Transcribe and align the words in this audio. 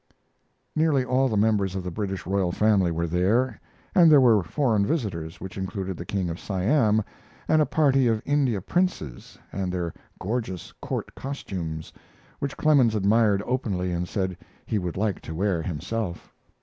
Nearly 0.75 1.05
all 1.05 1.27
the 1.29 1.37
members 1.37 1.75
of 1.75 1.83
the 1.83 1.91
British 1.91 2.25
royal 2.25 2.51
family 2.51 2.89
were 2.89 3.05
there, 3.05 3.59
and 3.93 4.11
there 4.11 4.19
were 4.19 4.41
foreign 4.41 4.83
visitors 4.83 5.39
which 5.39 5.59
included 5.59 5.95
the 5.95 6.07
King 6.07 6.27
of 6.27 6.39
Siam 6.39 7.03
and 7.47 7.61
a 7.61 7.67
party 7.67 8.07
of 8.07 8.19
India 8.25 8.61
princes 8.61 9.37
in 9.53 9.69
their 9.69 9.93
gorgeous 10.19 10.71
court 10.81 11.13
costumes, 11.13 11.93
which 12.39 12.57
Clemens 12.57 12.95
admired 12.95 13.43
openly 13.45 13.91
and 13.91 14.07
said 14.07 14.35
he 14.65 14.79
would 14.79 14.97
like 14.97 15.21
to 15.21 15.35
wear 15.35 15.61
himself. 15.61 16.33